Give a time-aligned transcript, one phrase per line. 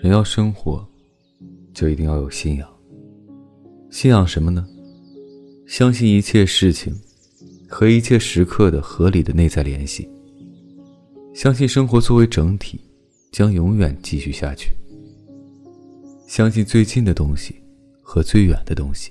[0.00, 0.86] 人要生活，
[1.74, 2.68] 就一定要有信仰。
[3.90, 4.64] 信仰什么呢？
[5.66, 6.96] 相信一切事情
[7.68, 10.08] 和一切时刻的合理的内在联系。
[11.34, 12.80] 相信生活作为整体，
[13.32, 14.70] 将永远继续下去。
[16.28, 17.56] 相信最近的东西
[18.00, 19.10] 和最远的东西。